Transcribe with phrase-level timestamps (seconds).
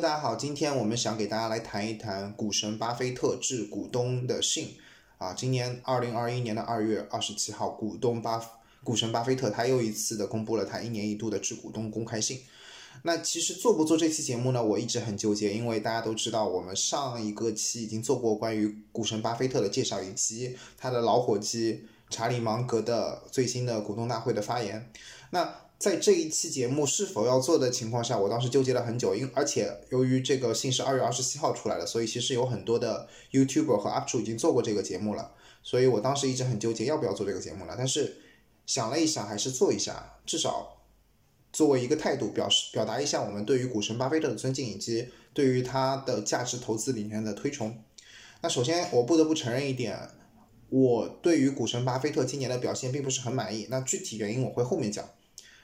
[0.00, 4.78] 大家好，今天我们想给大家来谈一谈股神巴菲特致股东的信
[5.18, 5.34] 啊。
[5.34, 8.42] 今年二零二一年的二月二十七号，股东巴
[8.82, 12.40] 股神巴菲特他又一次的公布了他一年一度的致股东公开信。
[13.02, 14.64] 那其实做不做这期节目呢？
[14.64, 24.90] 我一直很纠结，因为大家都知道，我们上一个期已经做过关于股神巴菲特的介绍，以及他的老伙计查理芒格的最新的股东大会的发言。
[25.28, 37.76] 那在这一期节目是否要做的情况下，我当时纠结了很久，因而且由于这个信是二月二十七号出来的，所以其实有很多的 YouTuber 和 UP 主已经做过这个节目了，所以我当时一直很纠结要不要做这个节目了。
[37.78, 38.18] 但是
[38.66, 40.82] 想了一想，还是做一下，至少
[41.50, 47.82] 作为一个态度，表示表达一下我们对于股神巴菲特的尊敬，以及对于他的价值投资理念的推崇。
[48.42, 50.10] 那首先我不得不承认一点，
[50.68, 53.66] 我对于股神巴菲特今年的表现并不是很满意。
[53.70, 55.08] 那具体原因我会后面讲。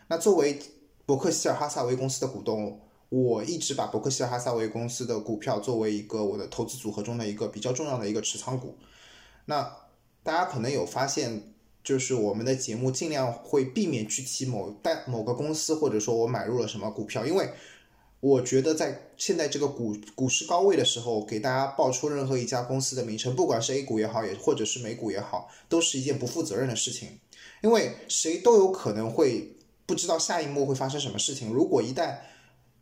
[0.08, 0.58] 那作为
[1.04, 8.76] 伯克希尔哈萨维公司的股东，我一直把伯克希尔哈萨维公司的股票作为一个我的投资组合中的一个比较重要的一个持仓股。
[9.46, 9.76] 那
[10.22, 17.50] 大家可能有发现，就是我们的节目尽量会避免去提某代某个公司，或者说我买入了什么股票，因为
[18.20, 27.20] 我觉得在现在这个股股市高位的时候，给大家报出任何一家公司的名称，不管是 A 股也好，也或者是美股也好，都是一件不负责任的事情，
[27.62, 29.55] 因为谁都有可能会。
[29.86, 31.52] 不知道下一幕会发生什么事情。
[31.52, 32.16] 如果一旦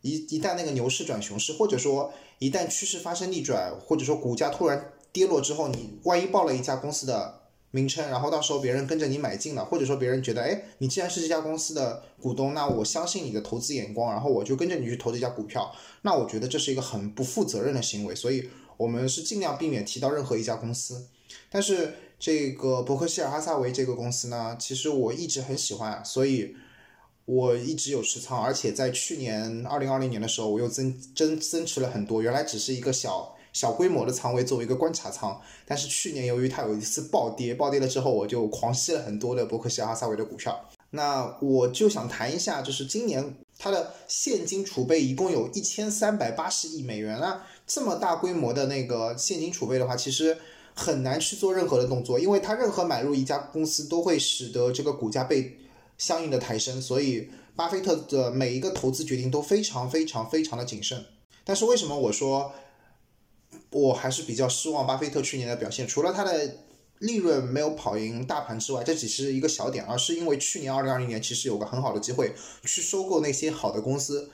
[0.01, 18.13] 一一旦那个牛市转熊市，或者说一旦趋势发生逆转，或者说股价突然跌落之后，你万一报了一家公司的名称，然后到时候别人跟着你买进了，或者说别人觉得，哎，你既然是这家公司的股东，那我相信你的投资眼光，然后我就跟着你去投这家股票，那我觉得这是一个很不负责任的行为。
[18.13, 21.07] 所以我们是尽量避免提到任何一家公司。
[21.49, 26.55] 但是这个伯克希尔哈萨维这个公司呢，其实我一直很喜欢，所以。
[27.25, 32.21] 我一直有持仓，而且在去年二零二零年的时候，我又增增增持了很多。
[32.21, 35.41] 原来只是一个小小规模的仓位，作为一个观察仓。
[35.65, 40.69] 但是去年由于它有一次暴跌，暴跌了之后，我就狂吸了很多的伯克希尔哈撒韦的股票。
[40.91, 47.47] 那我就想谈一下，就是今年它的现金储备一共有一千三百八十亿美元了。
[47.65, 50.37] 这么大规模的那个现金储备的话，其实
[50.75, 55.57] 很难去做任何的动作，因为它任何买入一家公司都会使得这个股价被。
[55.97, 61.05] 相应的抬升，所以巴菲特的每一个投资决定都非常非常非常的谨慎。
[61.43, 62.53] 但是为什么我说
[63.69, 64.85] 我还是比较失望？
[64.85, 66.65] 巴菲特去年的表现，除了他的
[66.99, 72.33] 利润没有跑赢大盘之外，这只是一个小点，而是因为去年二零二零年其实有个很好的机会
[72.63, 74.31] 去收购那些好的公司，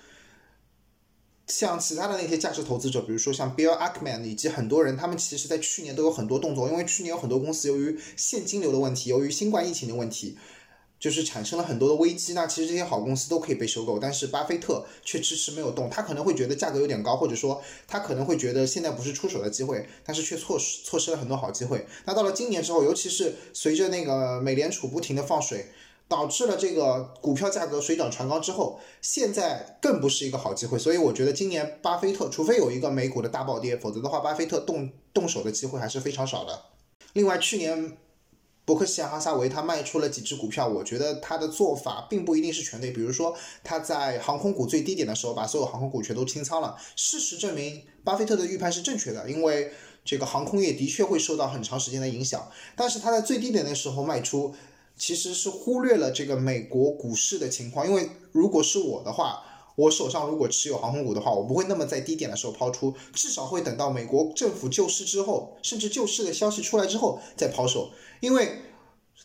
[1.48, 10.38] 像其他的那些价值投资者，比如说像 Bill Ackman 以及很多人，他们其实在去年都有很多动作，因为去年有很多公司由于现金流的问题，由于新冠疫情的问题。
[11.02, 15.90] 就是产生了很多的危机，那其实这些好公司都可以被收购，但是巴菲特却迟迟没有动。
[15.90, 21.88] 他可能会觉得价格有点高，或者说他可能会觉得现在不是出手的机会，但是却错失错失了很多好机会。
[22.06, 25.72] 那到了今年之后，尤其是随着那个美联储不停的放水，
[26.08, 30.78] 导致了这个股票价格水涨船高之后，现在更不是一个好机会。
[30.78, 36.66] 所以我觉得今年巴菲特，除非有一个美股的大暴跌，否则的话，巴菲特动动手的机会还是非常少的。
[37.14, 37.98] 另外，去年。
[38.72, 42.90] 伯克希尔哈撒韦他卖出了几只股票，我觉得他的做法并不一定是全对。
[42.90, 46.78] 比如说他在航空股最低点的时候把所有航空股全都清仓了。
[46.96, 49.74] 事实证明，巴菲特的预判是正确的，因为
[50.06, 52.50] 这个航空业的确会受到很长时间的影响。
[52.78, 54.56] 但是他在最低点的时候卖出，
[54.96, 57.86] 其实是忽略了这个美国股市的情况。
[57.86, 59.44] 因为如果是我的话，
[59.76, 67.92] 我手上如果持有航空股的话，我不会那么在低点的时候抛出，至少会等到美国政府救市之后，甚至救市的消息出来之后再抛售。
[68.20, 68.60] 因为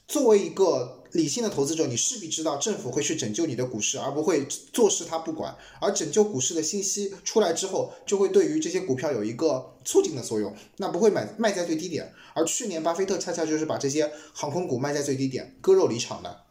[0.06, 5.56] 作为一个理性的投资者，你势必知道政府会去拯救你的股市，而不会坐视他不管。
[5.80, 12.12] 而拯救股市的信息出来之后，就会对于这些股票有一个促进的作用，那不会买卖在最低点。
[12.34, 16.42] 而去年巴菲特恰恰就是把这些航空股卖在最低点，割肉离场的。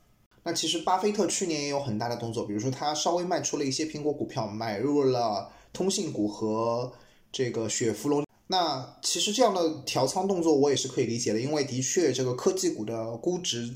[0.47, 6.93] 那其实巴菲特去年也有很大的动作，比如说他稍微卖出了一些苹果股票，买入了通信股和
[7.31, 8.23] 这个雪佛龙。
[8.45, 13.75] 那其实这样的调仓动作我也是可以理解的，因为的确这个科技股的估值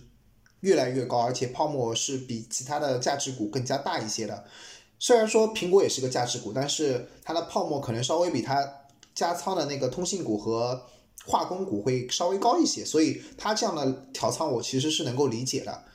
[0.59, 4.45] 越来越高，而且泡沫是比其他的价值股更加大一些的。
[4.99, 8.63] 虽然说苹果也是个价值股，但是它的泡沫可能稍微比它
[9.15, 10.79] 加仓的那个通信股和
[11.25, 15.85] 化工股会稍微高一些，所以它这样的调仓我其实是能够理解的。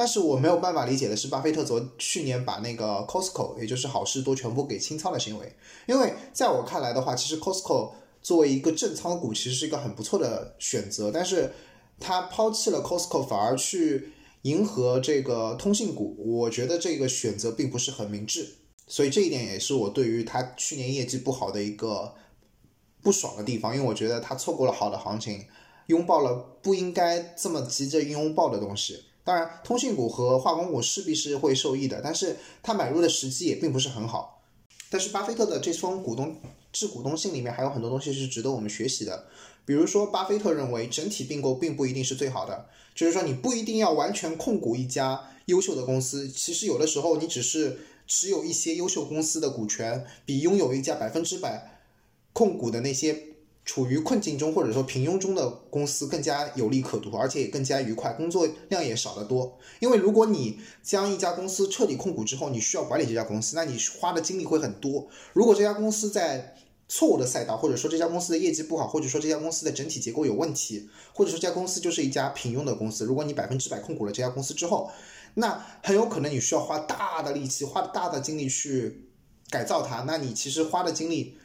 [0.00, 5.54] 但是我没有办法理解的是，巴菲特昨去年把那个 Costco，也就是好事多全部给清仓的行为。
[5.84, 7.92] 因为在我看来的话，其实 Costco
[8.22, 11.10] 作为一个正仓股，其实是一个很不错的选择。
[11.12, 11.52] 但是
[11.98, 18.56] 他抛弃了 Costco，反而去迎合这个通信股，我觉得这个选择并不是很明智。
[18.86, 22.14] 所以这一点也是我对于他去年业绩不好的一个
[23.02, 25.44] 不爽的地方，因为我觉得他错过了好的行情，
[25.88, 26.32] 拥抱了
[26.62, 29.04] 不应该这么急着拥抱的东西。
[29.22, 34.42] 当然，通信股和化工股势必是会受益的，但是他买入的时机也并不是很好。
[34.88, 36.34] 但是巴菲特的这封股东
[36.72, 39.26] 致股东信里面还有很多东西是值得我们学习的，
[39.64, 47.78] 比如说，巴菲特认为整体并购并不一定是最好的，就是说你不一定要完全控股一家优秀的公司，其实有的时候你只是
[48.08, 51.78] 持有一些优秀公司的股权，比拥有一家百分之百
[52.32, 53.29] 控股的那些。
[53.70, 59.56] 处于困境中或者说平庸中的公司更加有利可图，而且也更加愉快，工作量也少得多。
[59.78, 65.06] 因为如果你将一家公司彻底控股之后，你需要管理这家公司，那你花的精力会很多。
[65.34, 66.56] 如果这家公司在
[66.88, 74.90] 错误的赛道，或者说这家公司的业绩不好，或者说这家公司的整体结构有问题，或者说这家公司就是一家平庸的公司，如果你百分之百控股了这家公司之后，
[75.34, 79.04] 那很有可能你需要花大的力气、花大的精力去
[79.48, 80.02] 改造它。
[80.08, 81.36] 那你其实花的精力。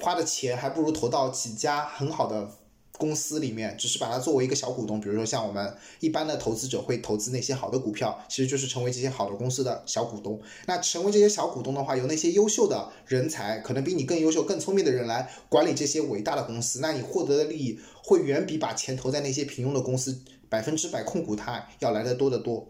[0.00, 2.50] 花的钱还不如投到几家很好的
[2.92, 5.00] 公司里面，只是把它作为一个小股东。
[5.00, 10.40] 比如说像我们一般的投资者会投资那些好的股票，其实就是成为这些好的公司的小股东。
[10.66, 22.68] 那成为这些小股东的话，由那些优秀的人才，可能比你更优秀、更聪明的人来管理这些伟大的公司，那你获得的利益会远比把钱投在那些平庸的公司百分之百控股它要来的多得多。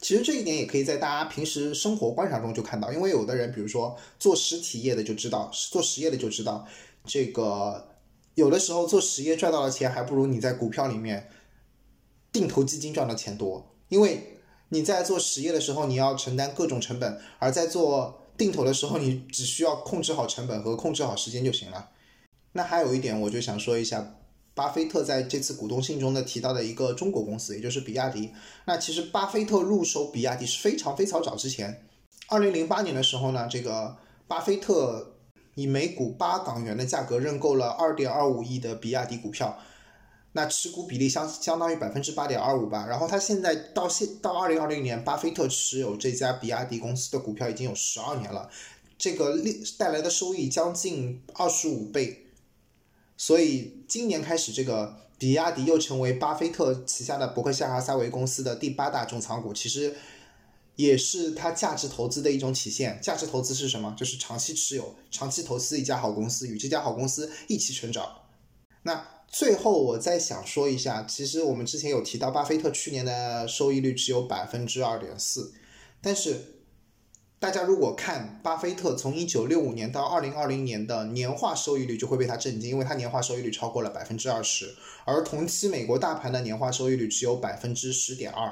[0.00, 6.66] 其实这一点也可以在大家平时生活观察中就看到，因为有的人，比如说做实体业的就知道，做实业的就知道，
[7.04, 7.88] 这个
[8.34, 11.28] 有的时候做实业赚到的钱还不如你在股票里面
[12.30, 14.38] 定投基金赚的钱多，因为
[14.68, 21.90] 你在做实业的时候你要承担各种成本，而在做定投的时候你只需要控制好成本和控制好时间就行了。
[22.52, 24.14] 那还有一点，我就想说一下。
[24.56, 28.30] 巴菲特在这次股东信中呢提到的一个中国公司，也就是比亚迪。
[28.64, 31.86] 那其实巴菲特入手比亚迪是非常非常早之前，
[32.28, 35.18] 二零零八年的时候呢，这个巴菲特
[35.56, 39.58] 以每股八港元的价格认购了二点二五亿的比亚迪股票，
[40.32, 42.86] 那持股比例相相当于百分之八点二五吧。
[42.88, 48.48] 然后他现在到现到二零二零年，巴菲特持有这家比亚迪公司的股票已经有十二年了，
[48.96, 52.22] 这个利带来的收益将近二十五倍。
[53.16, 59.96] 所以今年开始，这个比亚迪又成为巴菲特旗下的伯克夏哈撒韦公司的第八大重仓股，其实
[60.74, 63.00] 也是它价值投资的一种体现。
[63.00, 63.94] 价值投资是什么？
[63.96, 68.06] 就是长期持有、长期投资一家好公司，与这家好公司一起成长。
[68.82, 75.54] 那最后我再想说一下，其实我们之前有提到，巴菲特去年的收益率只有百分之二点四，
[76.02, 76.55] 但是。
[77.38, 84.74] 大家如果看巴菲特从一九六五年到二零二零年的年化收益率，就会被他震惊，因为他年化收益率超过了百分之二十，
[85.04, 88.50] 而同期美国大盘的年化收益率只有百分之十点二，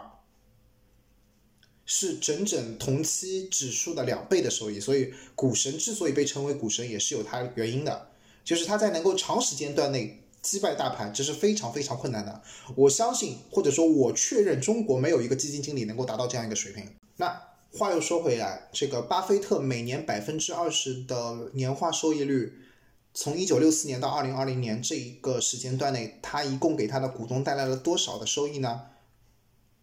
[1.86, 4.78] 是整整同期指数的两倍的收益。
[4.78, 8.08] 所以股神之所以被称为股神，也是有他原因的，
[8.44, 12.42] 就是他在能够长时间段内击败大盘，这是非常非常困难的。
[12.76, 16.86] 我相信，或者说我确认，中国没有一个基金经理能够达到这样一个水平。
[17.16, 17.53] 那。
[17.76, 22.52] 话又说回来，这个巴菲特每年百分之二十的年化收益率，
[23.12, 28.82] 从一九六四年到二零二零年这一个时间段内，他一共给他的股东带来了多少的收益呢？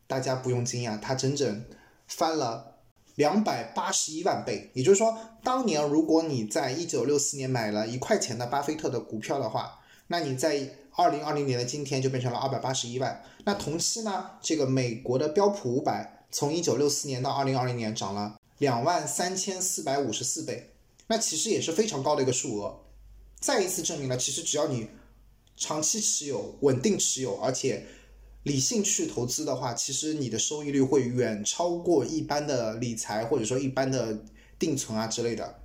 [0.08, 1.66] 大家不用惊讶，他整整
[2.08, 2.78] 翻了
[3.16, 4.72] 两百八十一万倍。
[4.74, 13.22] 也就是说，当年如果你在一九六四年买了一块钱的巴菲特的股票的话，那你在二零二零年的今天就变成了二百八十一万。
[13.44, 16.20] 那同期呢，这个美国的标普五百。
[16.32, 20.72] 从一九六四年到二零二零年，涨了两万三千四百五十四倍，
[21.08, 22.80] 那其实也是非常高的一个数额。
[23.40, 24.88] 再一次证明了，其实只要你
[25.58, 27.86] 长期持有、稳定持有，而且
[28.44, 34.24] 理性去投资的话，其实你的收益率会远超过一般的理财或者说一般的
[34.58, 35.60] 定存啊之类的。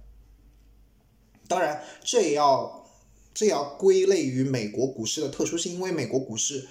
[1.47, 2.85] 当然，这也要
[3.33, 6.67] 这要归类于美国股市的特殊性，因为美国股市。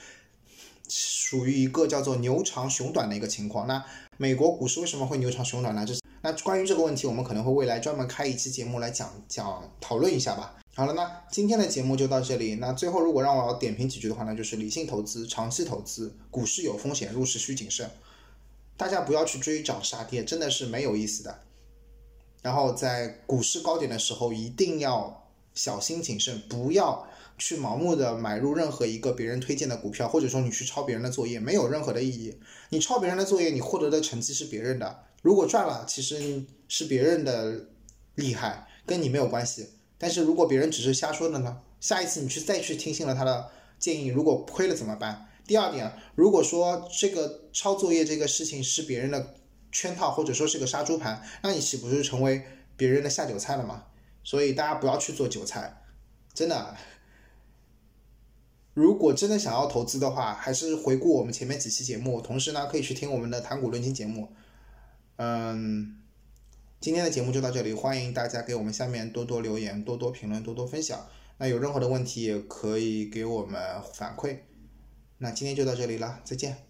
[0.89, 3.67] 属于一个叫做牛长熊短的一个情况。
[3.67, 3.83] 那
[4.17, 5.85] 美国股市为什么会牛长熊短呢？
[5.85, 10.55] 这那关于这个问题，我们可能会未来专门开一期节目来讲讲讨论一下吧。
[10.75, 12.55] 好了，那今天的节目就到这里。
[12.55, 17.89] 那最后如果让我点评几句的话呢，就是理性投资、长期投资，股市有风险，入市需谨慎。
[18.75, 21.39] 大家不要去追涨杀跌，真的是没有意思的。
[22.41, 25.24] 然后在股市高点的时候，一定要
[25.55, 27.07] 小心谨慎，不要。
[27.37, 32.33] 去盲目的买入任何一个别人推荐的股票，或者说你去抄别人的作业，没有任何的意义。
[32.69, 35.03] 你抄别人的作业，你获得的成绩是别人的。
[35.21, 37.65] 如果赚了，其实是别人的
[38.15, 39.67] 厉害，跟你没有关系。
[39.97, 41.57] 但是如果别人只是瞎说的呢？
[41.81, 45.27] 下一次你去再去听信了他的建议，如果亏了怎么办？
[45.45, 49.35] 第二点，如果说这个抄作业这个事情是别人的
[49.73, 52.43] 圈套或者说是个杀猪盘，那你岂不是成为
[52.77, 53.83] 别人的下酒菜了吗？
[54.25, 55.81] 所以大家不要去做韭菜，
[56.33, 56.75] 真的。
[58.73, 64.33] 如果真的想要投资的话，还是回顾我们前面几期节目，同时呢可以去听我们的谈股论金节目。
[65.15, 66.01] 嗯，
[66.81, 71.07] 今天的节目就到这里，欢迎大家给我们下面多多留言、多多评论、多多分享。
[71.37, 74.39] 那有任何的问题也可以给我们反馈。
[75.19, 76.64] 那今天就到这里了，再见。